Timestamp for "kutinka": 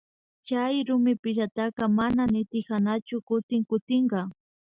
3.69-4.19